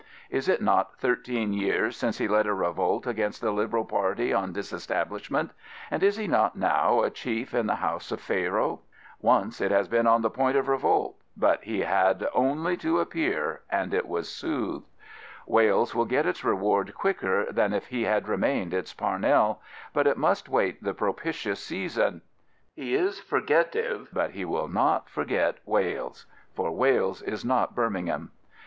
Is 0.31 0.49
it 0.49 0.63
not 0.63 0.97
thirteen 0.97 1.53
years 1.53 1.95
since 1.95 2.17
he 2.17 2.27
led 2.27 2.47
a 2.47 2.55
revolt 2.55 3.05
against 3.05 3.39
the 3.39 3.51
Liberal 3.51 3.85
party 3.85 4.33
on 4.33 4.51
Disestablishment, 4.51 5.51
and 5.91 6.01
is 6.01 6.17
he 6.17 6.25
not 6.27 6.55
now 6.55 7.03
a 7.03 7.11
chief 7.11 7.53
in 7.53 7.67
the 7.67 7.75
house 7.75 8.11
of 8.11 8.19
Pharaoh? 8.19 8.79
Once 9.21 9.61
it 9.61 9.69
has 9.69 9.87
been 9.87 10.07
on 10.07 10.23
the 10.23 10.31
point 10.31 10.57
of 10.57 10.67
revolt; 10.67 11.17
but 11.37 11.63
he 11.65 11.81
had 11.81 12.27
only 12.33 12.75
to 12.77 12.77
13^ 12.77 12.81
David 12.81 12.95
Lloyd 12.95 12.97
George 12.97 13.01
appear, 13.07 13.61
and 13.69 13.93
it 13.93 14.07
was 14.07 14.27
soothed. 14.27 14.87
Wales 15.45 15.93
will 15.93 16.05
get 16.05 16.25
its 16.25 16.43
reward 16.43 16.95
quicker 16.95 17.45
than 17.51 17.71
if 17.71 17.85
he 17.89 18.05
had 18.05 18.27
remained 18.27 18.73
its 18.73 18.95
Parnell; 18.95 19.61
but 19.93 20.07
it 20.07 20.17
must 20.17 20.47
await 20.47 20.81
the 20.81 20.95
propitious 20.95 21.59
season. 21.63 22.23
He 22.73 22.95
is" 22.95 23.19
forgetiye/' 23.29 24.07
but 24.11 24.31
he 24.31 24.45
will 24.45 24.67
not 24.67 25.11
forget 25.11 25.57
Wales. 25.63 26.25
For 26.55 26.71
Wales 26.71 27.21
is 27.21 27.45
not 27.45 27.75
Birmingham. 27.75 28.31